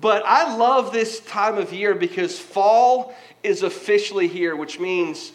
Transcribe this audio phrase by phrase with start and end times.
[0.00, 5.32] But I love this time of year because fall is officially here, which means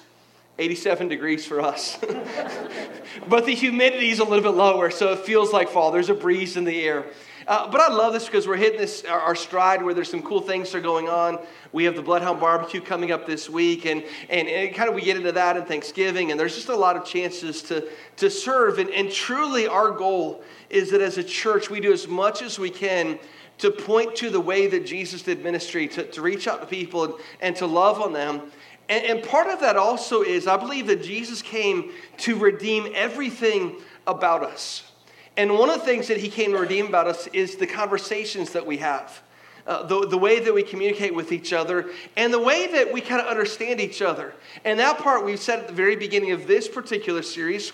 [0.57, 1.97] 87 degrees for us.
[3.29, 5.91] but the humidity is a little bit lower, so it feels like fall.
[5.91, 7.05] There's a breeze in the air.
[7.47, 10.23] Uh, but I love this because we're hitting this our, our, stride where there's some
[10.23, 11.37] cool things that are going on.
[11.73, 15.03] We have the Bloodhound Barbecue coming up this week, and, and, and kind of we
[15.03, 18.79] get into that and Thanksgiving, and there's just a lot of chances to, to serve.
[18.79, 22.57] And, and truly, our goal is that as a church, we do as much as
[22.57, 23.19] we can
[23.59, 27.05] to point to the way that Jesus did ministry, to, to reach out to people
[27.05, 28.51] and, and to love on them.
[28.89, 33.77] And, and part of that also is I believe that Jesus came to redeem everything
[34.05, 34.91] about us.
[35.37, 38.51] And one of the things that he came to redeem about us is the conversations
[38.51, 39.21] that we have.
[39.67, 43.01] Uh, the, the way that we communicate with each other and the way that we
[43.01, 44.35] kind of understand each other.
[44.63, 47.73] And that part we've said at the very beginning of this particular series,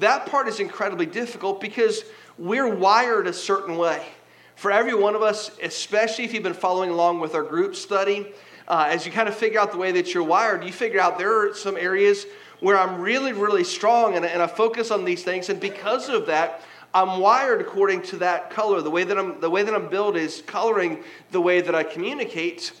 [0.00, 2.04] that part is incredibly difficult because
[2.36, 4.04] we're wired a certain way.
[4.60, 8.30] For every one of us, especially if you've been following along with our group study,
[8.68, 11.16] uh, as you kind of figure out the way that you're wired, you figure out
[11.16, 12.26] there are some areas
[12.60, 15.48] where I'm really, really strong and, and I focus on these things.
[15.48, 16.60] And because of that,
[16.92, 18.82] I'm wired according to that color.
[18.82, 21.82] The way that I'm, the way that I'm built is coloring the way that I
[21.82, 22.72] communicate.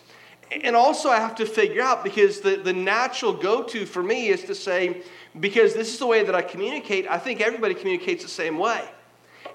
[0.50, 4.28] And also, I have to figure out because the, the natural go to for me
[4.28, 5.00] is to say,
[5.40, 8.86] because this is the way that I communicate, I think everybody communicates the same way.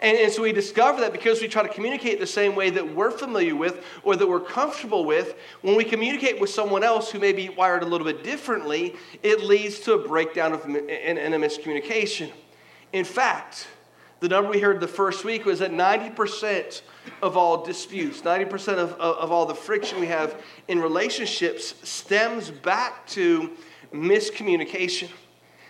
[0.05, 2.93] And, and, so we discover that because we try to communicate the same way that
[2.93, 7.17] we're familiar with or that we're comfortable with, when we communicate with someone else who
[7.17, 11.33] may be wired a little bit differently, it leads to a breakdown of, and, and
[11.33, 12.31] a miscommunication.
[12.93, 13.67] In fact,
[14.19, 16.83] the number we heard the first week was that 90%
[17.23, 22.51] of all disputes, 90% of, of, of all the friction we have in relationships stems
[22.51, 23.49] back to
[23.91, 25.09] miscommunication.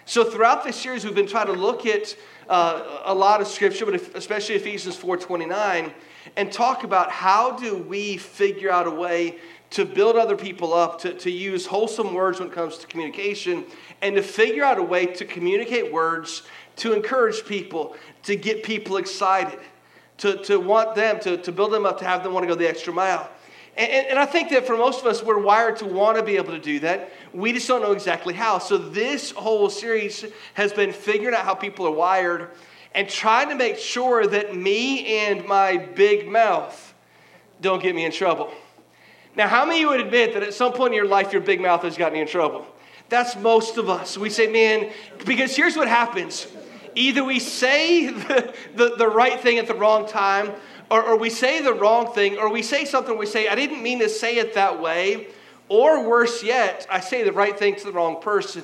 [0.08, 2.16] So throughout this series, we've been trying to look at
[2.50, 5.92] uh, a lot of scripture, but especially Ephesians 4:29,
[6.36, 9.38] and talk about how do we figure out a way
[9.72, 13.66] to build other people up, to, to use wholesome words when it comes to communication,
[14.02, 16.44] and to figure out a way to communicate words
[16.78, 19.60] to encourage people, to get people excited,
[20.18, 22.56] to, to want them, to, to build them up, to have them want to go
[22.56, 23.30] the extra mile.
[23.78, 26.38] And, and, I think that for most of us, we're wired to want to be
[26.38, 27.12] able to do that.
[27.34, 28.60] We just don't know exactly how.
[28.60, 32.52] So, this whole series has been figuring out how people are wired
[32.94, 36.94] and trying to make sure that me and my big mouth
[37.60, 38.54] don't get me in trouble.
[39.36, 41.42] Now, how many of you would admit that at some point in your life, your
[41.42, 42.66] big mouth has gotten you in trouble?
[43.10, 44.18] That's most of us.
[44.18, 44.92] We say, man,
[45.26, 46.48] because here's what happens
[46.96, 50.54] either we say the, the, the right thing at the wrong time,
[50.90, 53.82] or, or we say the wrong thing, or we say something, we say, I didn't
[53.82, 55.28] mean to say it that way,
[55.68, 58.64] or worse yet, I say the right thing to the wrong person.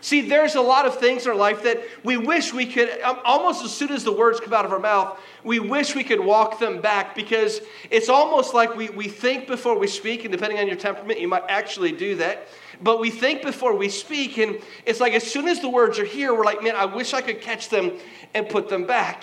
[0.00, 3.20] See, there's a lot of things in our life that we wish we could, um,
[3.24, 6.18] almost as soon as the words come out of our mouth, we wish we could
[6.18, 10.58] walk them back because it's almost like we, we think before we speak, and depending
[10.58, 12.48] on your temperament, you might actually do that.
[12.82, 16.04] But we think before we speak, and it's like as soon as the words are
[16.04, 17.92] here, we're like, man, I wish I could catch them
[18.34, 19.22] and put them back.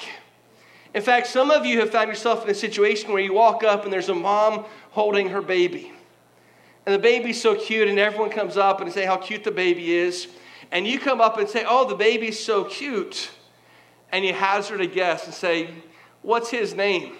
[0.93, 3.83] In fact, some of you have found yourself in a situation where you walk up
[3.83, 5.91] and there's a mom holding her baby.
[6.85, 9.93] And the baby's so cute, and everyone comes up and say how cute the baby
[9.93, 10.27] is.
[10.71, 13.29] And you come up and say, Oh, the baby's so cute.
[14.11, 15.69] And you hazard a guess and say,
[16.23, 17.13] What's his name?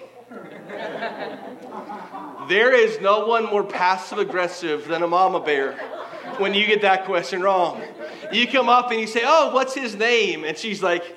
[2.47, 5.73] there is no one more passive aggressive than a mama bear
[6.37, 7.81] when you get that question wrong.
[8.31, 10.43] You come up and you say, Oh, what's his name?
[10.45, 11.15] And she's like,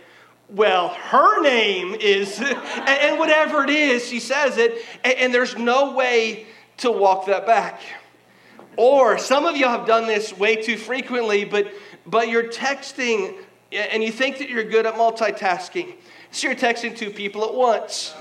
[0.53, 6.47] well, her name is, and whatever it is, she says it, and there's no way
[6.79, 7.81] to walk that back.
[8.77, 11.73] Or some of you have done this way too frequently, but,
[12.07, 13.37] but you're texting
[13.73, 15.95] and you think that you're good at multitasking.
[16.31, 18.15] So you're texting two people at once.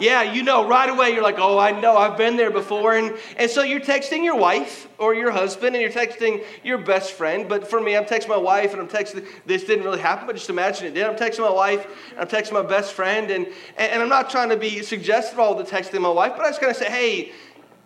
[0.00, 2.96] Yeah, you know, right away you're like, oh, I know, I've been there before.
[2.96, 7.12] And, and so you're texting your wife or your husband and you're texting your best
[7.12, 7.46] friend.
[7.46, 10.36] But for me, I'm texting my wife and I'm texting, this didn't really happen, but
[10.36, 11.04] just imagine it did.
[11.04, 13.30] I'm texting my wife and I'm texting my best friend.
[13.30, 13.46] And,
[13.76, 16.60] and I'm not trying to be suggestive all the texting my wife, but I just
[16.60, 17.32] kind of say, hey,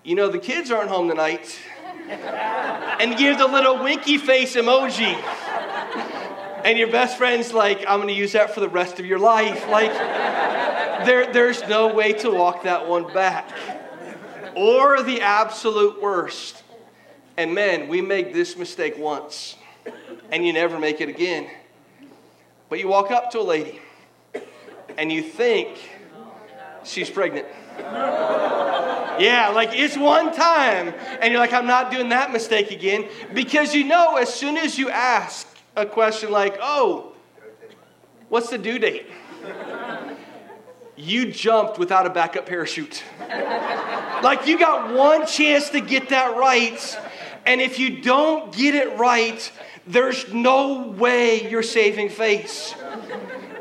[0.05, 1.59] you know, the kids aren't home tonight.
[2.09, 5.21] and give the little winky face emoji
[6.65, 9.19] and your best friend's like, I'm going to use that for the rest of your
[9.19, 9.69] life.
[9.69, 9.93] Like,
[11.05, 13.51] there, there's no way to walk that one back.
[14.55, 16.63] Or the absolute worst.
[17.37, 19.57] And men, we make this mistake once,
[20.31, 21.51] and you never make it again.
[22.69, 23.81] But you walk up to a lady,
[24.97, 25.79] and you think
[26.85, 27.47] she's pregnant.
[27.77, 33.09] Yeah, like it's one time, and you're like, I'm not doing that mistake again.
[33.33, 37.13] Because you know, as soon as you ask, a question like, oh,
[38.29, 39.07] what's the due date?
[40.97, 43.03] You jumped without a backup parachute.
[44.23, 46.99] Like you got one chance to get that right.
[47.47, 49.51] And if you don't get it right,
[49.87, 52.75] there's no way you're saving face.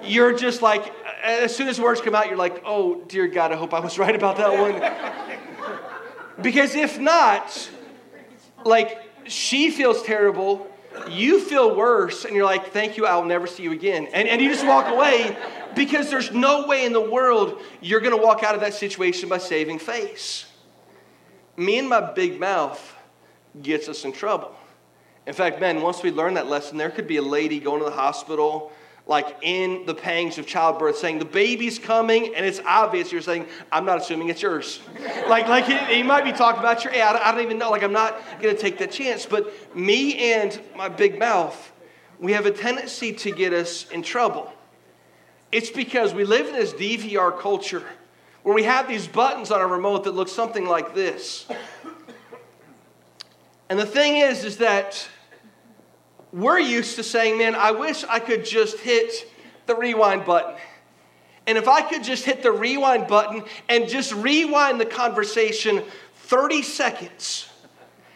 [0.04, 3.56] You're just like, as soon as words come out, you're like, oh, dear God, I
[3.56, 6.42] hope I was right about that one.
[6.42, 7.70] Because if not,
[8.66, 10.68] like, she feels terrible,
[11.10, 14.08] you feel worse, and you're like, thank you, I'll never see you again.
[14.14, 15.38] And, and you just walk away
[15.76, 19.30] because there's no way in the world you're going to walk out of that situation
[19.30, 20.46] by saving face.
[21.58, 22.96] Me and my big mouth
[23.62, 24.56] gets us in trouble.
[25.26, 27.86] In fact, man, once we learn that lesson, there could be a lady going to
[27.86, 28.72] the hospital
[29.06, 33.48] like in the pangs of childbirth, saying the baby's coming, and it's obvious you're saying,
[33.72, 34.80] I'm not assuming it's yours.
[35.28, 37.70] like, like he, he, might be talking about your, hey, I, I don't even know,
[37.70, 39.26] like I'm not gonna take that chance.
[39.26, 41.72] But me and my big mouth,
[42.20, 44.52] we have a tendency to get us in trouble.
[45.52, 47.84] It's because we live in this DVR culture
[48.44, 51.46] where we have these buttons on our remote that look something like this.
[53.70, 55.08] And the thing is, is that
[56.34, 59.32] we're used to saying, man, I wish I could just hit
[59.68, 60.56] the rewind button.
[61.46, 65.84] And if I could just hit the rewind button and just rewind the conversation
[66.16, 67.50] 30 seconds,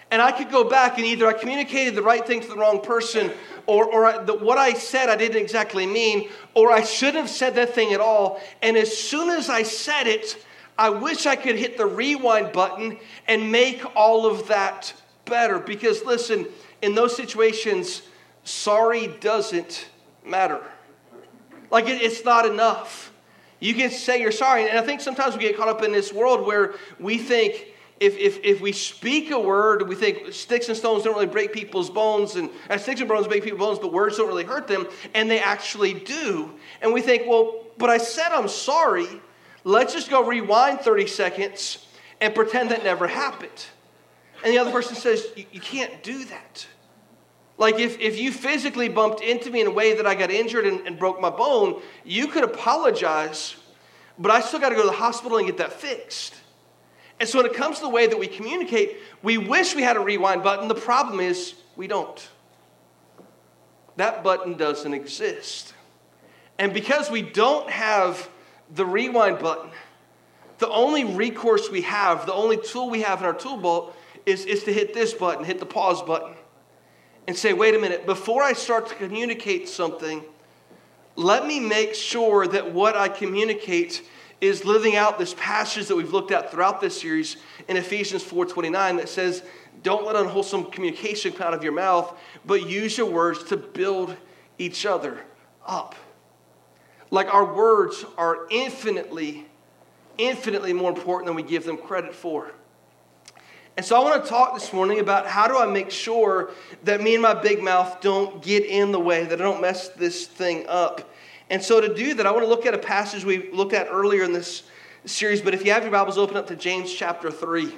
[0.09, 2.81] and I could go back and either I communicated the right thing to the wrong
[2.81, 3.31] person,
[3.67, 7.55] or, or the, what I said I didn't exactly mean, or I shouldn't have said
[7.55, 8.41] that thing at all.
[8.61, 10.43] And as soon as I said it,
[10.79, 12.97] I wish I could hit the rewind button
[13.27, 14.93] and make all of that
[15.25, 15.59] better.
[15.59, 16.47] Because listen,
[16.81, 18.03] in those situations,
[18.43, 19.89] sorry doesn't
[20.25, 20.61] matter.
[21.71, 23.11] Like it, it's not enough.
[23.59, 24.69] You can say you're sorry.
[24.69, 27.67] And I think sometimes we get caught up in this world where we think
[27.99, 31.51] if, if, if we speak a word, we think sticks and stones don't really break
[31.51, 34.67] people's bones, and, and sticks and bones break people's bones, but words don't really hurt
[34.67, 36.53] them, and they actually do.
[36.81, 39.07] And we think, well, but I said I'm sorry.
[39.63, 41.87] Let's just go rewind 30 seconds
[42.21, 43.65] and pretend that never happened.
[44.43, 46.67] And the other person says, you can't do that.
[47.57, 50.65] Like if, if you physically bumped into me in a way that I got injured
[50.65, 53.55] and, and broke my bone, you could apologize,
[54.19, 56.35] but I still got to go to the hospital and get that fixed.
[57.19, 59.97] And so when it comes to the way that we communicate, we wish we had
[59.97, 60.67] a rewind button.
[60.67, 62.29] The problem is we don't.
[63.95, 65.73] That button doesn't exist.
[66.59, 68.29] And because we don't have
[68.75, 69.71] the rewind button,
[70.59, 73.57] the only recourse we have, the only tool we have in our tool
[74.27, 76.35] is, is to hit this button, hit the pause button
[77.27, 80.23] and say, wait a minute, before I start to communicate something,
[81.15, 84.03] let me make sure that what I communicate
[84.39, 87.37] is living out this passage that we've looked at throughout this series
[87.67, 89.41] in Ephesians 4:29 that says,
[89.81, 92.15] "Don't let unwholesome communication come out of your mouth,
[92.45, 94.15] but use your words to build
[94.59, 95.25] each other
[95.65, 95.95] up."
[97.09, 99.47] Like our words are infinitely
[100.19, 102.51] infinitely more important than we give them credit for.
[103.77, 106.49] And so I want to talk this morning about how do I make sure
[106.83, 109.89] that me and my big mouth don't get in the way, that I don't mess
[109.89, 111.13] this thing up.
[111.51, 113.87] And so to do that, I want to look at a passage we looked at
[113.91, 114.63] earlier in this
[115.05, 115.43] series.
[115.43, 117.71] But if you have your Bibles, open up to James chapter 3.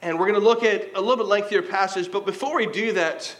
[0.00, 2.10] And we're going to look at a little bit lengthier passage.
[2.10, 3.36] But before we do that,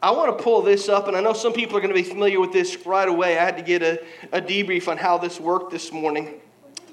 [0.00, 1.08] I want to pull this up.
[1.08, 3.36] And I know some people are going to be familiar with this right away.
[3.36, 4.02] I had to get a,
[4.32, 6.40] a debrief on how this worked this morning.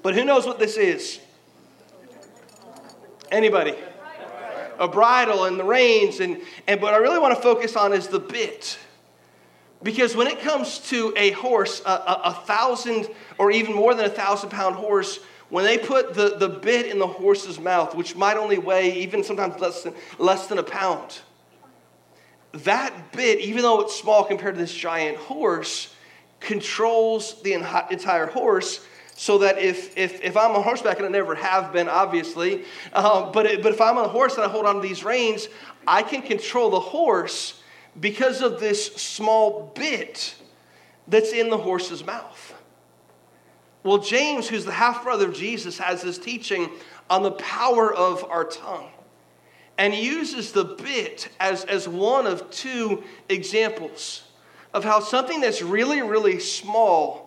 [0.02, 1.20] But who knows what this is?
[3.30, 3.74] Anybody?
[4.78, 8.08] A bridle and the reins, and, and what I really want to focus on is
[8.08, 8.78] the bit.
[9.82, 14.04] Because when it comes to a horse, a, a, a, thousand or even more than
[14.04, 18.16] a thousand pound horse, when they put the, the bit in the horse's mouth, which
[18.16, 21.20] might only weigh even sometimes less than, less than a pound,
[22.52, 25.94] that bit, even though it's small compared to this giant horse,
[26.40, 28.80] controls the entire horse
[29.18, 33.32] so that if, if, if I'm on horseback, and I never have been, obviously, uh,
[33.32, 35.48] but, it, but if I'm on a horse and I hold on to these reins,
[35.86, 37.62] I can control the horse
[37.98, 40.34] because of this small bit
[41.08, 42.54] that's in the horse's mouth.
[43.82, 46.68] Well, James, who's the half brother of Jesus, has this teaching
[47.08, 48.90] on the power of our tongue.
[49.78, 54.24] And uses the bit as, as one of two examples
[54.74, 57.25] of how something that's really, really small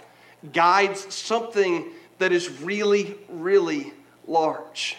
[0.54, 3.94] guides something that is really, really
[4.28, 4.98] large.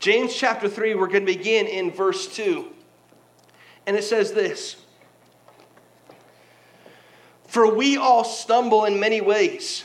[0.00, 2.66] James chapter 3, we're going to begin in verse 2.
[3.86, 4.76] And it says this
[7.46, 9.84] For we all stumble in many ways.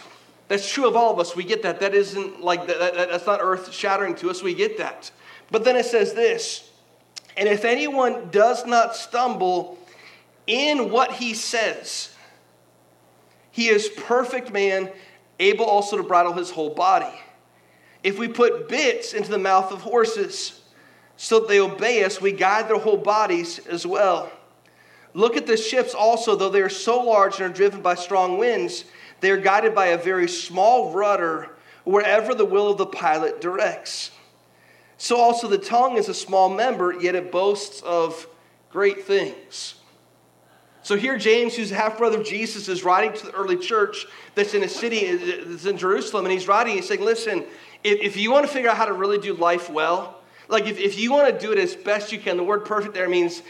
[0.50, 1.36] That's true of all of us.
[1.36, 1.80] We get that.
[1.80, 4.44] That isn't like, that, that, that's not earth shattering to us.
[4.44, 5.10] We get that.
[5.50, 6.70] But then it says this
[7.38, 9.80] And if anyone does not stumble
[10.46, 12.13] in what he says,
[13.54, 14.92] he is perfect man,
[15.40, 17.14] able also to bridle his whole body.
[18.02, 20.60] If we put bits into the mouth of horses
[21.18, 24.32] so that they obey us, we guide their whole bodies as well.
[25.14, 28.40] Look at the ships also, though they are so large and are driven by strong
[28.40, 28.86] winds,
[29.20, 34.10] they are guided by a very small rudder wherever the will of the pilot directs.
[34.98, 38.26] So also the tongue is a small member, yet it boasts of
[38.72, 39.76] great things.
[40.84, 44.54] So here, James, who's half brother of Jesus, is writing to the early church that's
[44.54, 47.46] in a city that's in Jerusalem, and he's writing, he's saying, Listen,
[47.84, 50.78] if, if you want to figure out how to really do life well, like if,
[50.78, 53.42] if you want to do it as best you can, the word perfect there means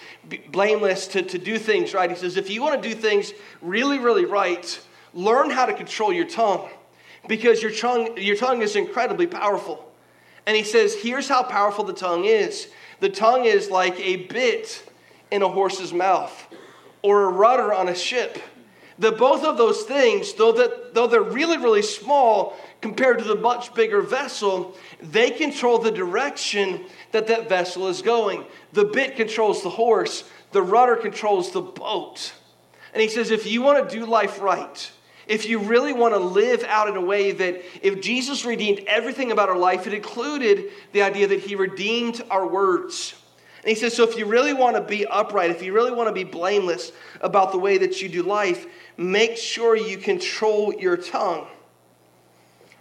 [0.52, 2.10] blameless, to, to do things right.
[2.10, 4.80] He says, if you want to do things really, really right,
[5.14, 6.70] learn how to control your tongue
[7.28, 9.92] because your tongue, your tongue is incredibly powerful.
[10.46, 12.68] And he says, here's how powerful the tongue is
[13.00, 14.88] the tongue is like a bit
[15.32, 16.48] in a horse's mouth
[17.04, 18.42] or a rudder on a ship.
[18.98, 23.36] The both of those things, though, that, though they're really, really small compared to the
[23.36, 28.46] much bigger vessel, they control the direction that that vessel is going.
[28.72, 32.34] The bit controls the horse, the rudder controls the boat.
[32.94, 34.92] And he says, if you want to do life right,
[35.28, 39.32] if you really want to live out in a way that if Jesus redeemed everything
[39.32, 43.16] about our life, it included the idea that he redeemed our words.
[43.64, 46.10] And he says, so if you really want to be upright, if you really want
[46.10, 46.92] to be blameless
[47.22, 48.66] about the way that you do life,
[48.98, 51.48] make sure you control your tongue.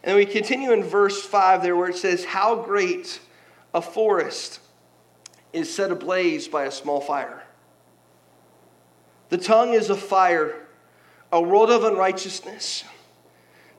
[0.03, 3.21] And we continue in verse 5 there where it says, How great
[3.73, 4.59] a forest
[5.53, 7.45] is set ablaze by a small fire.
[9.29, 10.67] The tongue is a fire,
[11.31, 12.85] a world of unrighteousness.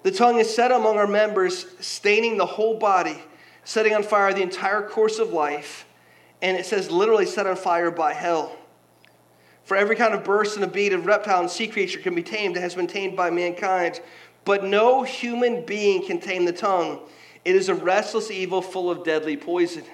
[0.04, 3.22] The tongue is set among our members, staining the whole body,
[3.66, 5.86] setting on fire the entire course of life.
[6.44, 8.56] And it says, literally set on fire by hell.
[9.64, 12.22] For every kind of burst and a beat of reptile and sea creature can be
[12.22, 14.02] tamed, it has been tamed by mankind.
[14.44, 17.00] But no human being can tame the tongue.
[17.46, 19.86] It is a restless evil full of deadly poison.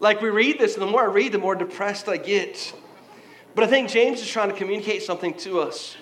[0.00, 2.72] Like we read this, and the more I read, the more depressed I get.
[3.54, 5.96] But I think James is trying to communicate something to us.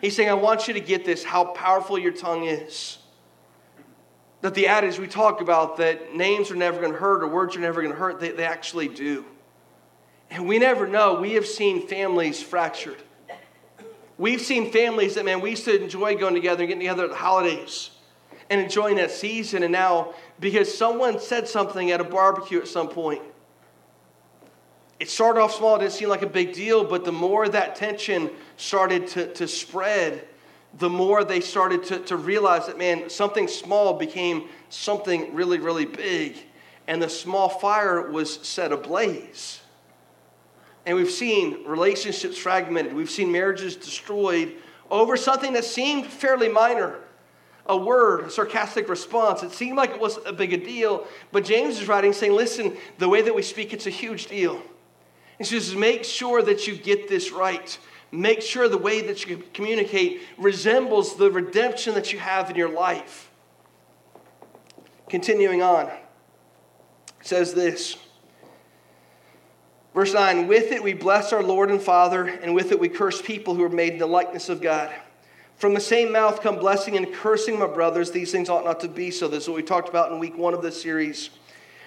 [0.00, 2.98] He's saying, I want you to get this how powerful your tongue is.
[4.42, 7.56] That the adage we talk about that names are never going to hurt or words
[7.56, 9.24] are never going to hurt, they, they actually do.
[10.30, 11.14] And we never know.
[11.14, 13.02] We have seen families fractured.
[14.18, 17.10] We've seen families that, man, we used to enjoy going together and getting together at
[17.10, 17.90] the holidays
[18.50, 19.62] and enjoying that season.
[19.62, 23.22] And now, because someone said something at a barbecue at some point,
[25.00, 27.74] it started off small, it didn't seem like a big deal, but the more that
[27.74, 30.28] tension started to, to spread,
[30.78, 35.84] the more they started to, to realize that, man, something small became something really, really
[35.84, 36.36] big.
[36.86, 39.60] And the small fire was set ablaze.
[40.86, 42.94] And we've seen relationships fragmented.
[42.94, 44.54] We've seen marriages destroyed
[44.90, 46.98] over something that seemed fairly minor
[47.66, 49.42] a word, a sarcastic response.
[49.42, 52.76] It seemed like it was a big a deal, but James is writing saying, listen,
[52.98, 54.60] the way that we speak, it's a huge deal.
[55.38, 57.78] He says, make sure that you get this right.
[58.12, 62.68] Make sure the way that you communicate resembles the redemption that you have in your
[62.68, 63.30] life.
[65.08, 65.90] Continuing on,
[67.22, 67.96] says this.
[69.94, 73.20] Verse 9, with it we bless our Lord and Father, and with it we curse
[73.20, 74.92] people who are made in the likeness of God.
[75.56, 78.10] From the same mouth come blessing and cursing, my brothers.
[78.10, 79.28] These things ought not to be so.
[79.28, 81.30] This is what we talked about in week one of this series.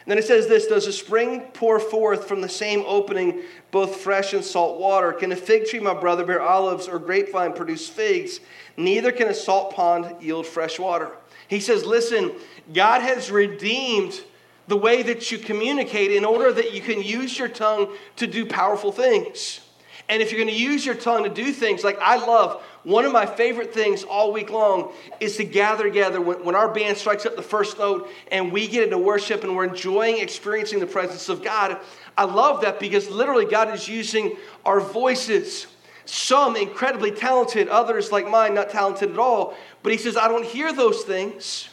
[0.06, 3.98] And then it says this Does a spring pour forth from the same opening both
[3.98, 5.12] fresh and salt water?
[5.12, 8.40] Can a fig tree, my brother, bear olives, or grapevine produce figs?
[8.78, 11.12] Neither can a salt pond yield fresh water.
[11.48, 12.34] He says, Listen,
[12.74, 14.22] God has redeemed
[14.68, 18.46] the way that you communicate in order that you can use your tongue to do
[18.46, 19.62] powerful things.
[20.08, 23.04] And if you're going to use your tongue to do things like I love, one
[23.04, 26.98] of my favorite things all week long is to gather together when, when our band
[26.98, 30.86] strikes up the first note and we get into worship and we're enjoying experiencing the
[30.86, 31.80] presence of God.
[32.16, 35.66] I love that because literally God is using our voices.
[36.06, 39.56] Some incredibly talented, others like mine, not talented at all.
[39.82, 41.70] But He says, I don't hear those things.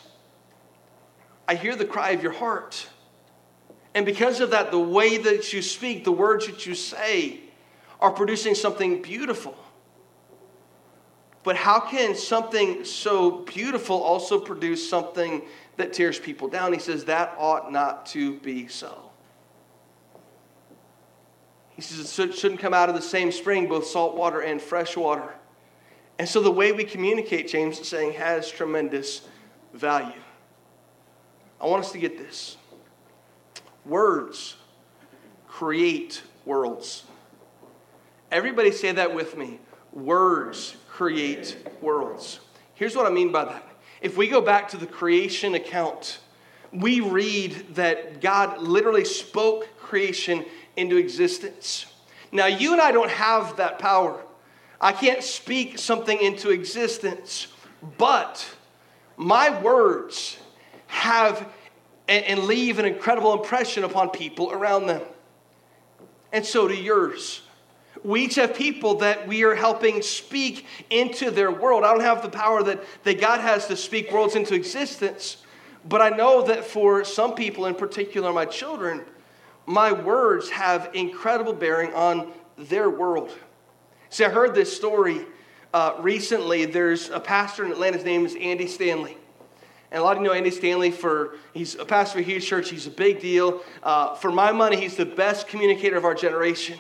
[1.47, 2.89] I hear the cry of your heart.
[3.95, 7.41] And because of that, the way that you speak, the words that you say,
[8.01, 9.55] are producing something beautiful.
[11.45, 15.43] But how can something so beautiful also produce something
[15.77, 16.73] that tears people down?
[16.73, 19.11] He says that ought not to be so.
[21.75, 24.97] He says it shouldn't come out of the same spring, both salt water and fresh
[24.97, 25.35] water.
[26.19, 29.23] And so the way we communicate, James is saying, has tremendous
[29.73, 30.21] value.
[31.61, 32.57] I want us to get this.
[33.85, 34.57] Words
[35.49, 37.05] create worlds.
[38.31, 39.59] Everybody say that with me.
[39.93, 42.41] Words create worlds.
[42.75, 43.67] Here's what I mean by that.
[44.03, 46.19] If we go back to the creation account,
[46.71, 50.45] we read that God literally spoke creation
[50.77, 51.87] into existence.
[52.31, 54.21] Now, you and I don't have that power.
[54.81, 57.47] I can't speak something into existence,
[57.97, 58.47] but
[59.17, 60.37] my words
[60.89, 61.49] have
[62.09, 65.03] and leave an incredible impression upon people around them.
[66.33, 67.42] And so do yours.
[68.05, 71.85] We each have people that we are helping speak into their world.
[71.85, 75.39] I don't have the power that, that God has to speak worlds into existence,
[75.89, 79.03] but I know that for some people, in particular my children,
[79.67, 83.31] my words have incredible bearing on their world.
[84.11, 85.25] See, I heard this story
[85.73, 86.65] uh, recently.
[86.65, 89.17] There's a pastor in Atlanta, his name is Andy Stanley.
[89.93, 92.47] And a lot of you know Andy Stanley for, he's a pastor of a huge
[92.47, 92.71] church.
[92.71, 93.63] He's a big deal.
[93.83, 96.79] Uh, for my money, he's the best communicator of our generation.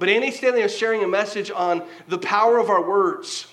[0.00, 3.46] But Andy Stanley was sharing a message on the power of our words.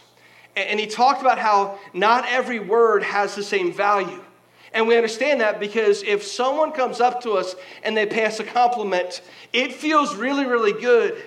[0.55, 4.23] And he talked about how not every word has the same value.
[4.71, 8.45] And we understand that because if someone comes up to us and they pass a
[8.45, 11.21] compliment, it feels really, really good,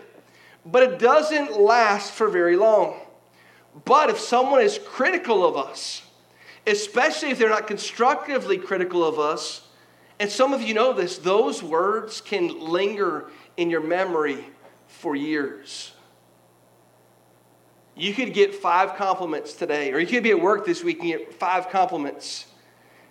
[0.64, 2.98] but it doesn't last for very long.
[3.84, 6.00] But if someone is critical of us,
[6.66, 9.68] especially if they're not constructively critical of us,
[10.18, 13.26] and some of you know this, those words can linger
[13.58, 14.46] in your memory
[14.90, 15.92] for years.
[17.96, 21.08] You could get five compliments today, or you could be at work this week and
[21.08, 22.46] get five compliments.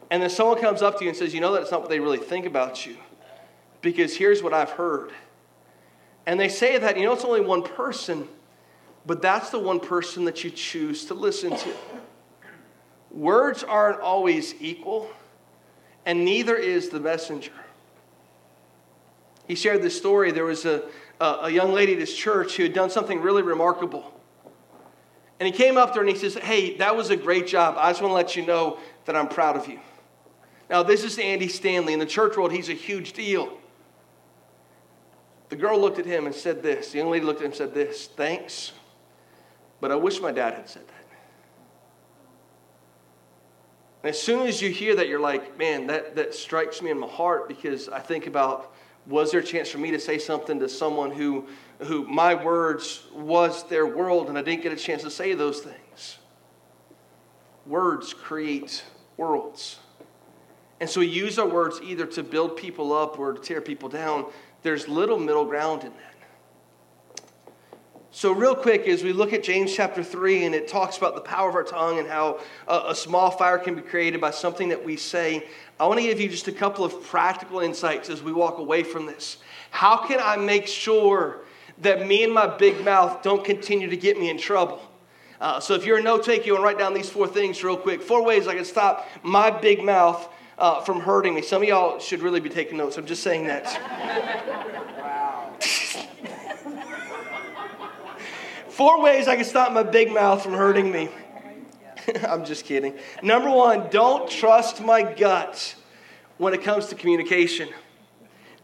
[0.10, 2.00] And then someone comes up to you and says, You know, that's not what they
[2.00, 2.98] really think about you.
[3.82, 5.12] Because here's what I've heard.
[6.26, 8.28] And they say that, you know, it's only one person,
[9.06, 11.74] but that's the one person that you choose to listen to.
[13.12, 15.10] Words aren't always equal,
[16.06, 17.54] and neither is the messenger.
[19.48, 20.32] He shared this story.
[20.32, 20.84] There was a,
[21.20, 24.14] a young lady at his church who had done something really remarkable.
[25.40, 27.76] And he came up to her and he says, Hey, that was a great job.
[27.78, 29.80] I just want to let you know that I'm proud of you.
[30.70, 31.94] Now, this is Andy Stanley.
[31.94, 33.58] In the church world, he's a huge deal.
[35.50, 36.92] The girl looked at him and said this.
[36.92, 38.72] The young lady looked at him and said this Thanks,
[39.82, 40.94] but I wish my dad had said that.
[44.04, 47.00] And as soon as you hear that, you're like, man, that, that strikes me in
[47.00, 48.74] my heart because I think about
[49.08, 51.48] was there a chance for me to say something to someone who,
[51.80, 55.62] who my words was their world and I didn't get a chance to say those
[55.62, 56.18] things?
[57.66, 58.84] Words create
[59.18, 59.80] worlds.
[60.80, 63.90] And so we use our words either to build people up or to tear people
[63.90, 64.26] down.
[64.64, 66.10] There's little middle ground in that.
[68.12, 71.22] So, real quick, as we look at James chapter 3, and it talks about the
[71.22, 74.70] power of our tongue and how a, a, small fire can be created by something
[74.70, 75.46] that we say,
[75.80, 78.84] I want to give you just a couple of practical insights as we walk away
[78.84, 79.38] from this.
[79.72, 81.40] How can I make sure
[81.78, 84.82] that me and my big mouth don't continue to get me in trouble?
[85.40, 87.64] Uh, so, if you're a note taker, you want to write down these four things
[87.64, 88.02] real quick.
[88.02, 91.42] Four ways I can stop my big mouth uh, from hurting me.
[91.42, 92.98] Some of y'all should really be taking notes.
[92.98, 93.64] I'm just saying that.
[95.00, 95.54] wow.
[98.68, 101.08] Four ways I can stop my big mouth from hurting me.
[102.28, 102.98] I'm just kidding.
[103.22, 105.76] Number one, don't trust my gut
[106.38, 107.70] when it comes to communication.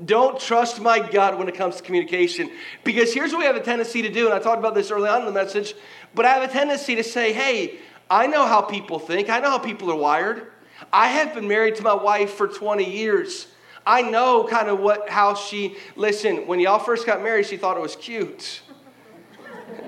[0.04, 2.50] Don't trust my gut when it comes to communication.
[2.84, 5.10] Because here's what we have a tendency to do, and I talked about this early
[5.10, 5.74] on in the message,
[6.14, 7.78] but I have a tendency to say, hey,
[8.10, 10.52] I know how people think, I know how people are wired.
[10.92, 13.48] I have been married to my wife for 20 years.
[13.88, 17.78] I know kind of what how she listen, when y'all first got married, she thought
[17.78, 18.62] it was cute.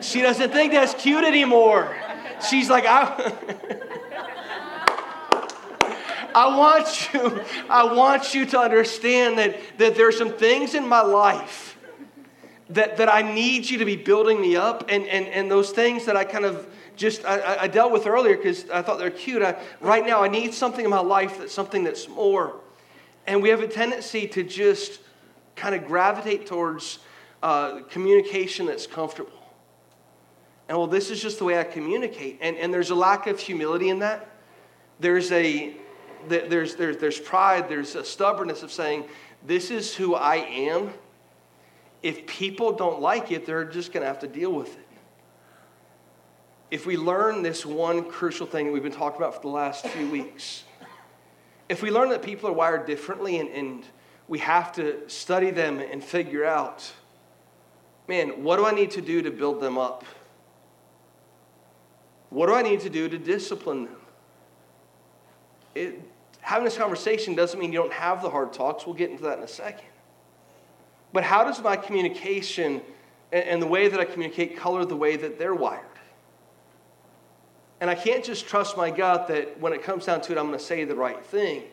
[0.01, 1.95] She doesn't think that's cute anymore.
[2.41, 3.33] She's like, I
[6.35, 10.87] I want you, I want you to understand that, that there are some things in
[10.87, 11.77] my life
[12.69, 16.05] that, that I need you to be building me up, and, and, and those things
[16.05, 19.41] that I kind of just I, I dealt with earlier because I thought they're cute.
[19.41, 22.57] I, right now, I need something in my life that's something that's more.
[23.25, 24.99] And we have a tendency to just
[25.55, 26.99] kind of gravitate towards
[27.41, 29.36] uh, communication that's comfortable.
[30.69, 32.39] And well, this is just the way I communicate.
[32.41, 34.29] And, and there's a lack of humility in that.
[34.99, 35.75] There's a
[36.27, 39.05] there's, there's, there's pride, there's a stubbornness of saying,
[39.45, 40.93] This is who I am.
[42.03, 44.87] If people don't like it, they're just going to have to deal with it
[46.69, 49.87] if we learn this one crucial thing that we've been talking about for the last
[49.87, 50.63] few weeks,
[51.69, 53.85] if we learn that people are wired differently and, and
[54.27, 56.91] we have to study them and figure out,
[58.07, 60.03] man, what do I need to do to build them up?
[62.29, 63.95] What do I need to do to discipline them?
[65.75, 66.01] It,
[66.41, 68.85] having this conversation doesn't mean you don't have the hard talks.
[68.85, 69.87] We'll get into that in a second.
[71.13, 72.81] But how does my communication
[73.31, 75.85] and, and the way that I communicate color the way that they're wired?
[77.79, 80.47] And I can't just trust my gut that when it comes down to it, I'm
[80.47, 81.63] going to say the right thing.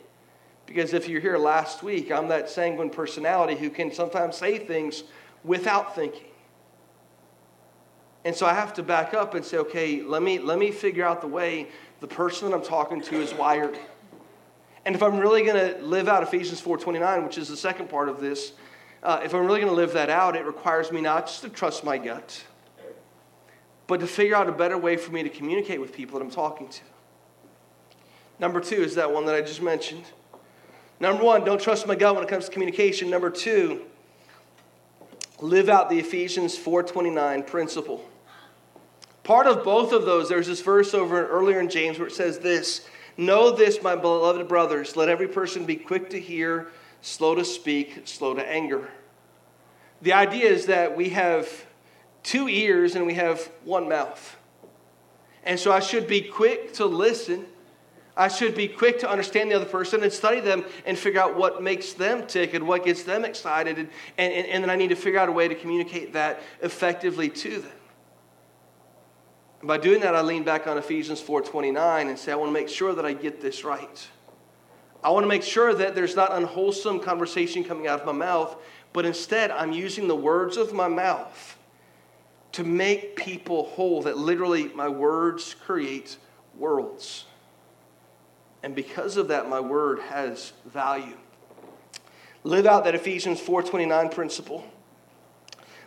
[0.67, 5.05] Because if you're here last week, I'm that sanguine personality who can sometimes say things
[5.43, 6.29] without thinking.
[8.25, 11.05] And so I have to back up and say, okay, let me, let me figure
[11.05, 11.69] out the way
[12.01, 13.79] the person that I'm talking to is wired.
[14.87, 18.09] And if I'm really going to live out Ephesians 4.29, which is the second part
[18.09, 18.53] of this,
[19.03, 21.51] uh, if I'm really going to live that out, it requires me not just to
[21.51, 22.45] trust my gut,
[23.87, 26.31] but to figure out a better way for me to communicate with people that I'm
[26.31, 26.81] talking to.
[28.39, 30.05] Number two is that one that I just mentioned.
[31.01, 33.11] Number one, don't trust my gut when it comes to communication.
[33.11, 33.85] Number two,
[35.41, 38.05] live out the Ephesians 4:29 principle.
[39.25, 42.39] Part of both of those, there's this verse over earlier in James where it says
[42.39, 46.69] this Know this, my beloved brothers, let every person be quick to hear,
[47.01, 48.89] slow to speak, slow to anger.
[50.03, 51.49] The idea is that we have
[52.23, 54.37] two ears and we have one mouth.
[55.45, 57.47] And so I should be quick to listen.
[58.17, 61.37] I should be quick to understand the other person and study them and figure out
[61.37, 63.79] what makes them tick and what gets them excited.
[63.79, 67.29] And, and, and then I need to figure out a way to communicate that effectively
[67.31, 67.73] to them.
[69.65, 72.69] By doing that, I lean back on Ephesians 4.29 and say, I want to make
[72.69, 74.09] sure that I get this right.
[75.03, 78.57] I want to make sure that there's not unwholesome conversation coming out of my mouth,
[78.93, 81.57] but instead I'm using the words of my mouth
[82.53, 86.19] to make people whole, that literally my words create
[86.59, 87.25] worlds.
[88.63, 91.17] And because of that, my word has value.
[92.45, 94.65] Live out that Ephesians 4:29 principle.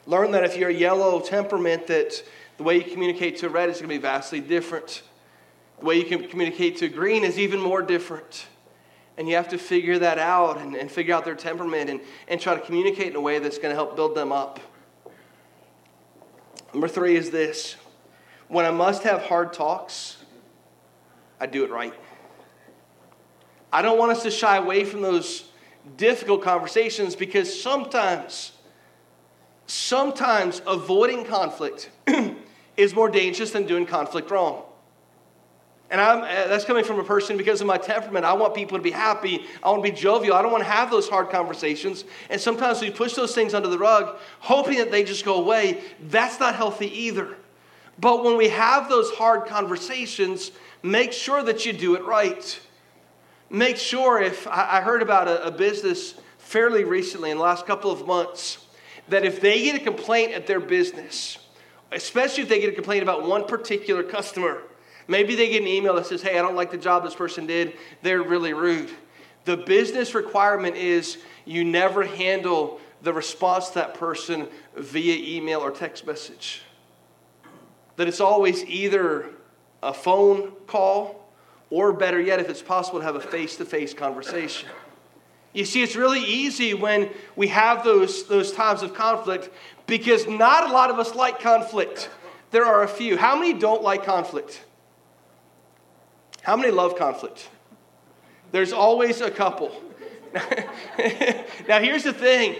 [0.07, 2.23] Learn that if you're a yellow temperament that
[2.57, 5.03] the way you communicate to red is going to be vastly different.
[5.79, 8.47] The way you can communicate to green is even more different.
[9.17, 12.39] And you have to figure that out and, and figure out their temperament and, and
[12.39, 14.59] try to communicate in a way that's going to help build them up.
[16.73, 17.75] Number three is this
[18.47, 20.17] when I must have hard talks,
[21.39, 21.93] I do it right.
[23.71, 25.49] I don't want us to shy away from those
[25.97, 28.53] difficult conversations because sometimes,
[29.65, 31.89] sometimes avoiding conflict
[32.77, 34.63] is more dangerous than doing conflict wrong.
[35.89, 38.25] And I'm, uh, that's coming from a person because of my temperament.
[38.25, 39.45] I want people to be happy.
[39.63, 40.35] I want to be jovial.
[40.35, 42.03] I don't want to have those hard conversations.
[42.29, 45.81] And sometimes we push those things under the rug, hoping that they just go away.
[46.09, 47.37] That's not healthy either.
[47.99, 50.51] But when we have those hard conversations,
[50.83, 52.59] make sure that you do it right.
[53.49, 57.91] Make sure if I heard about a, a business fairly recently in the last couple
[57.91, 58.57] of months
[59.07, 61.37] that if they get a complaint at their business,
[61.91, 64.61] especially if they get a complaint about one particular customer.
[65.07, 67.45] Maybe they get an email that says, Hey, I don't like the job this person
[67.45, 67.77] did.
[68.01, 68.91] They're really rude.
[69.45, 75.71] The business requirement is you never handle the response to that person via email or
[75.71, 76.63] text message.
[77.95, 79.29] That it's always either
[79.81, 81.31] a phone call
[81.69, 84.69] or better yet, if it's possible, to have a face to face conversation.
[85.57, 89.49] You see, it's really easy when we have those, those times of conflict
[89.87, 92.11] because not a lot of us like conflict.
[92.51, 93.17] There are a few.
[93.17, 94.63] How many don't like conflict?
[96.43, 97.49] How many love conflict?
[98.51, 99.71] There's always a couple.
[101.67, 102.57] now, here's the thing.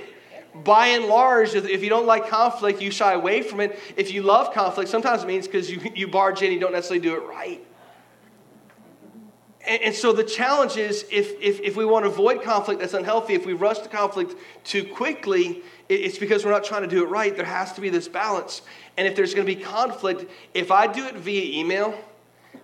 [0.64, 3.78] By and large, if you don't like conflict, you shy away from it.
[3.96, 7.08] If you love conflict, sometimes it means because you, you barge in, you don't necessarily
[7.08, 7.64] do it right.
[9.68, 12.94] And, and so the challenge is if, if, if we want to avoid conflict that's
[12.94, 17.04] unhealthy, if we rush to conflict too quickly, it's because we're not trying to do
[17.04, 17.36] it right.
[17.36, 18.62] There has to be this balance.
[18.96, 22.00] And if there's going to be conflict, if I do it via email,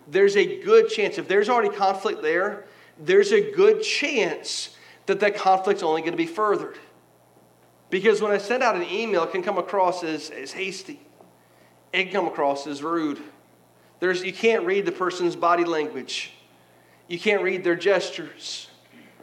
[0.08, 2.66] there's a good chance, if there's already conflict there,
[3.00, 6.78] there's a good chance that that conflict's only going to be furthered.
[7.90, 11.00] Because when I send out an email, it can come across as, as hasty,
[11.92, 13.22] it can come across as rude.
[14.00, 16.34] There's, you can't read the person's body language.
[17.08, 18.70] You can't read their gestures.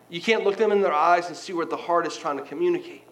[0.09, 2.45] You can't look them in their eyes and see what the heart is trying to
[2.45, 3.05] communicate.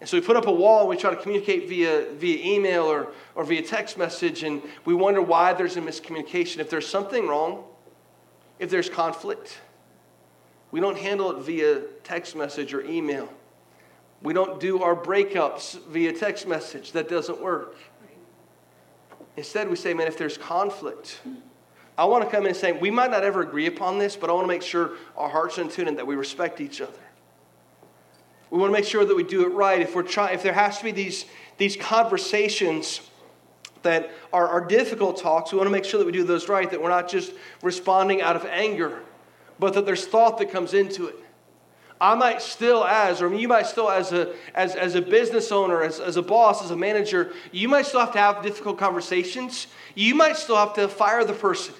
[0.00, 2.84] And so we put up a wall and we try to communicate via, via email
[2.84, 6.58] or, or via text message, and we wonder why there's a miscommunication.
[6.58, 7.64] If there's something wrong,
[8.58, 9.58] if there's conflict,
[10.70, 13.28] we don't handle it via text message or email.
[14.22, 16.92] We don't do our breakups via text message.
[16.92, 17.76] That doesn't work.
[19.36, 21.20] Instead, we say, man, if there's conflict,
[22.00, 24.30] I want to come in and say, we might not ever agree upon this, but
[24.30, 26.80] I want to make sure our hearts are in tune and that we respect each
[26.80, 26.98] other.
[28.48, 29.82] We want to make sure that we do it right.
[29.82, 31.26] If, we're try, if there has to be these,
[31.58, 33.02] these conversations
[33.82, 36.70] that are, are difficult talks, we want to make sure that we do those right,
[36.70, 39.02] that we're not just responding out of anger,
[39.58, 41.16] but that there's thought that comes into it.
[42.00, 45.82] I might still, as, or you might still, as a, as, as a business owner,
[45.82, 49.66] as, as a boss, as a manager, you might still have to have difficult conversations.
[49.94, 51.74] You might still have to fire the person.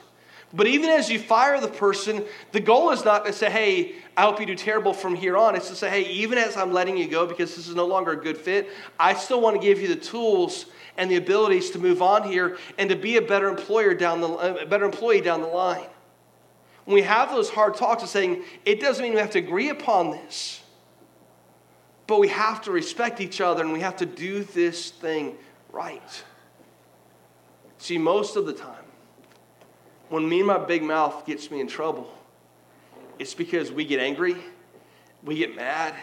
[0.53, 4.23] But even as you fire the person, the goal is not to say, hey, I
[4.23, 5.55] hope you do terrible from here on.
[5.55, 8.13] It's to say, hey, even as I'm letting you go because this is no longer
[8.13, 11.79] a good fit, I still want to give you the tools and the abilities to
[11.79, 15.41] move on here and to be a better employer down the a better employee down
[15.41, 15.87] the line.
[16.85, 19.69] When we have those hard talks of saying, it doesn't mean we have to agree
[19.69, 20.61] upon this,
[22.09, 25.37] but we have to respect each other and we have to do this thing
[25.71, 26.25] right.
[27.79, 28.80] See, most of the time,
[30.11, 32.13] when me and my big mouth gets me in trouble,
[33.19, 34.37] it's because we get angry,
[35.23, 35.95] we get mad,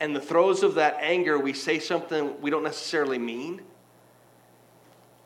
[0.00, 3.62] and the throes of that anger, we say something we don't necessarily mean.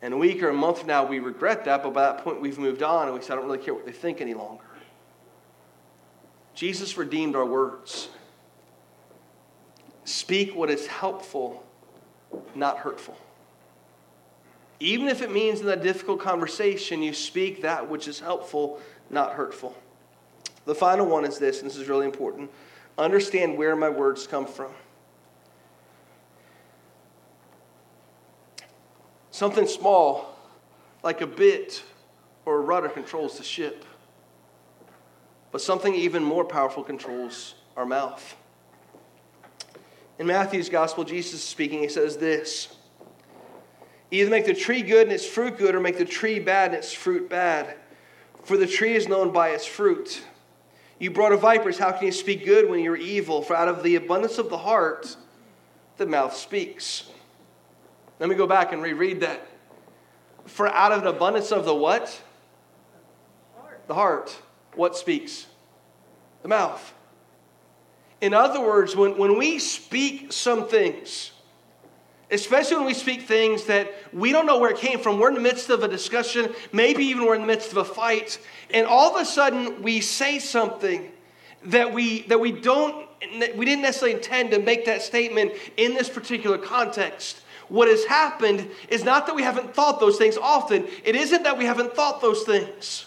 [0.01, 2.41] And a week or a month from now, we regret that, but by that point,
[2.41, 4.63] we've moved on and we say, I don't really care what they think any longer.
[6.55, 8.09] Jesus redeemed our words.
[10.05, 11.63] Speak what is helpful,
[12.55, 13.17] not hurtful.
[14.81, 19.33] Even if it means in that difficult conversation, you speak that which is helpful, not
[19.33, 19.75] hurtful.
[20.65, 22.49] The final one is this, and this is really important
[22.97, 24.71] understand where my words come from.
[29.31, 30.35] Something small,
[31.03, 31.83] like a bit
[32.45, 33.85] or a rudder, controls the ship.
[35.51, 38.35] But something even more powerful controls our mouth.
[40.19, 41.79] In Matthew's gospel, Jesus is speaking.
[41.79, 42.75] He says this
[44.11, 46.75] Either make the tree good and its fruit good, or make the tree bad and
[46.75, 47.75] its fruit bad.
[48.43, 50.21] For the tree is known by its fruit.
[50.99, 53.41] You brought a vipers, how can you speak good when you're evil?
[53.41, 55.15] For out of the abundance of the heart,
[55.97, 57.09] the mouth speaks.
[58.19, 59.47] Let me go back and reread that.
[60.45, 62.21] For out of an abundance of the what?
[63.87, 64.37] The heart.
[64.75, 65.47] What speaks?
[66.43, 66.93] The mouth.
[68.19, 71.31] In other words, when, when we speak some things,
[72.31, 75.19] especially when we speak things that we don't know where it came from.
[75.19, 77.85] We're in the midst of a discussion, maybe even we're in the midst of a
[77.85, 78.39] fight,
[78.73, 81.11] and all of a sudden we say something
[81.65, 83.07] that we that we don't
[83.55, 87.41] we didn't necessarily intend to make that statement in this particular context.
[87.67, 90.87] What has happened is not that we haven't thought those things often.
[91.05, 93.05] It isn't that we haven't thought those things.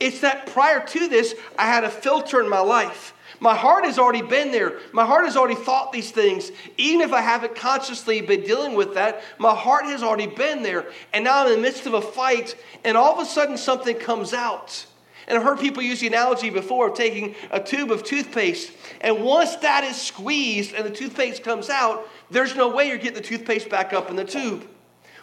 [0.00, 3.14] It's that prior to this, I had a filter in my life.
[3.40, 4.80] My heart has already been there.
[4.92, 6.50] My heart has already thought these things.
[6.76, 10.90] Even if I haven't consciously been dealing with that, my heart has already been there.
[11.12, 13.96] And now I'm in the midst of a fight, and all of a sudden something
[13.96, 14.86] comes out.
[15.28, 18.72] And I've heard people use the analogy before of taking a tube of toothpaste,
[19.02, 23.12] and once that is squeezed and the toothpaste comes out, there's no way you're getting
[23.12, 24.66] the toothpaste back up in the tube.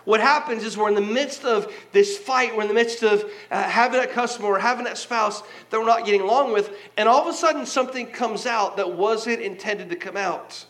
[0.06, 3.30] What happens is we're in the midst of this fight, we're in the midst of
[3.52, 7.10] uh, having that customer or having that spouse that we're not getting along with, and
[7.10, 10.66] all of a sudden something comes out that wasn't intended to come out.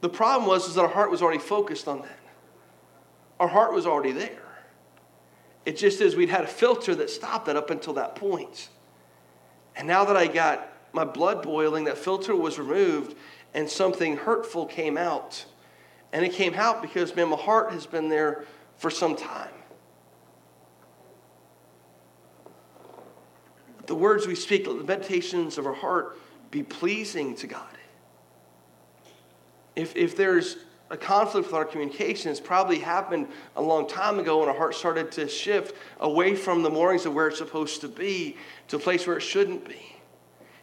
[0.00, 2.18] The problem was is that our heart was already focused on that.
[3.38, 4.42] Our heart was already there.
[5.66, 8.70] It just is we'd had a filter that stopped that up until that point.
[9.74, 13.16] And now that I got my blood boiling, that filter was removed,
[13.52, 15.44] and something hurtful came out.
[16.12, 18.44] And it came out because, man, my heart has been there
[18.76, 19.50] for some time.
[23.86, 26.18] The words we speak, the meditations of our heart
[26.50, 27.62] be pleasing to God.
[29.74, 30.56] If, if there's
[30.90, 34.74] a conflict with our communication, it's probably happened a long time ago when our heart
[34.74, 38.36] started to shift away from the moorings of where it's supposed to be
[38.68, 39.95] to a place where it shouldn't be.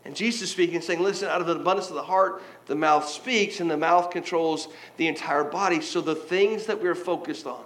[0.06, 3.60] And Jesus speaking, saying, Listen, out of the abundance of the heart, the mouth speaks,
[3.60, 5.82] and the mouth controls the entire body.
[5.82, 7.64] So the things that we're focused on,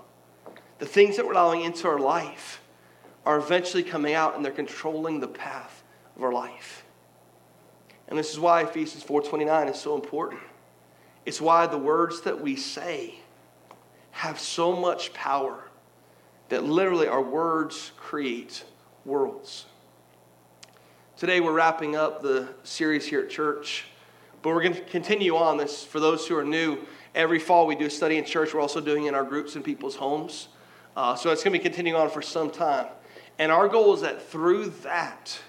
[0.80, 2.62] the things that we're allowing into our life,
[3.26, 5.84] are eventually coming out and they're controlling the path
[6.16, 6.86] of our life.
[8.08, 10.42] And this is why Ephesians 4:29 is so important.
[11.26, 13.16] It's why the words that we say
[14.12, 15.66] have so much power
[16.50, 18.64] that literally our words create
[19.04, 19.66] worlds.
[21.18, 23.86] Today we're wrapping up the series here at church,
[24.44, 25.84] but we're going to continue on this.
[25.84, 26.78] For those who are new,
[27.16, 28.54] every fall we do a study in church.
[28.54, 30.50] We're also doing it in our groups in people's homes.
[30.96, 32.86] Uh, so it's going to be continuing on for some time.
[33.40, 35.40] And our goal is that through that,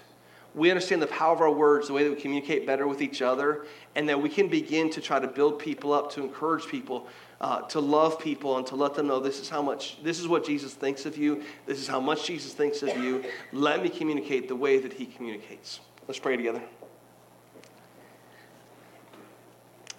[0.55, 3.21] we understand the power of our words, the way that we communicate better with each
[3.21, 7.05] other, and that we can begin to try to build people up, to encourage people,
[7.41, 10.27] uh, to love people and to let them know this is how much, this is
[10.27, 11.41] what Jesus thinks of you.
[11.65, 13.23] This is how much Jesus thinks of you.
[13.53, 15.79] Let me communicate the way that he communicates.
[16.07, 16.61] Let's pray together.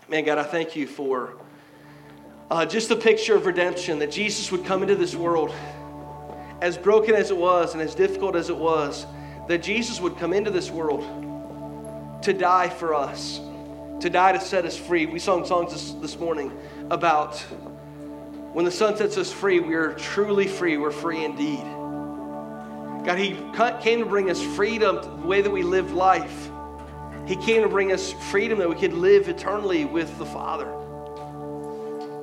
[0.08, 1.34] Man, God, I thank you for
[2.50, 5.52] uh, just the picture of redemption that Jesus would come into this world,
[6.60, 9.06] as broken as it was and as difficult as it was,
[9.46, 11.02] that Jesus would come into this world
[12.22, 13.40] to die for us,
[14.00, 15.06] to die to set us free.
[15.06, 16.52] We sung songs this, this morning
[16.90, 17.38] about
[18.52, 20.76] when the Son sets us free, we are truly free.
[20.76, 21.62] We're free indeed.
[23.04, 23.36] God, He
[23.82, 26.50] came to bring us freedom to the way that we live life.
[27.26, 30.66] He came to bring us freedom that we could live eternally with the Father.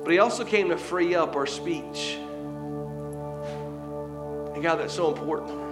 [0.02, 2.18] But He also came to free up our speech.
[4.54, 5.67] And God, that's so important.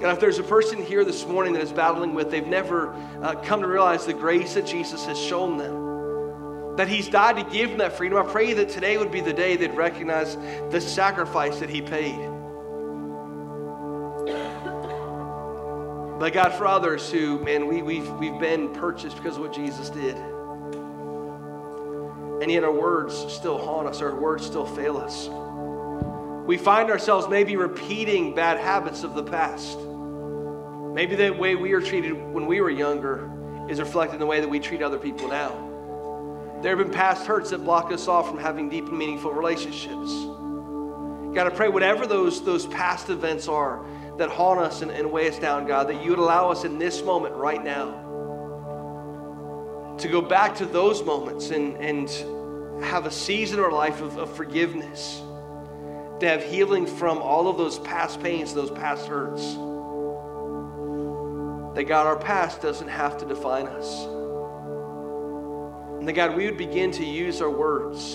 [0.00, 3.34] God, if there's a person here this morning that is battling with, they've never uh,
[3.36, 7.70] come to realize the grace that Jesus has shown them, that He's died to give
[7.70, 10.36] them that freedom, I pray that today would be the day they'd recognize
[10.70, 12.18] the sacrifice that He paid.
[16.18, 19.90] But God, for others who, man, we, we've, we've been purchased because of what Jesus
[19.90, 20.16] did.
[22.42, 25.28] And yet our words still haunt us, our words still fail us.
[26.46, 29.78] We find ourselves maybe repeating bad habits of the past.
[30.96, 33.30] Maybe the way we are treated when we were younger
[33.68, 35.50] is reflected in the way that we treat other people now.
[36.62, 40.10] There have been past hurts that block us off from having deep and meaningful relationships.
[41.34, 43.84] God, I pray whatever those, those past events are
[44.16, 46.78] that haunt us and, and weigh us down, God, that you would allow us in
[46.78, 47.90] this moment right now
[49.98, 52.08] to go back to those moments and, and
[52.82, 55.20] have a season or life of, of forgiveness,
[56.20, 59.58] to have healing from all of those past pains, those past hurts
[61.76, 64.06] that God, our past doesn't have to define us.
[65.98, 68.14] And that God, we would begin to use our words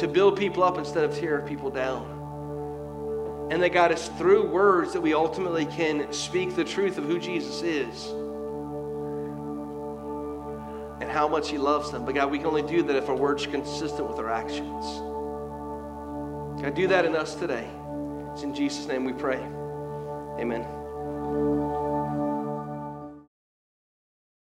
[0.00, 3.48] to build people up instead of tear people down.
[3.50, 7.18] And that God, it's through words that we ultimately can speak the truth of who
[7.18, 8.06] Jesus is
[11.02, 12.06] and how much He loves them.
[12.06, 14.86] But God, we can only do that if our words are consistent with our actions.
[16.62, 17.68] God, do that in us today.
[18.32, 19.46] It's in Jesus' name we pray.
[20.38, 21.59] Amen.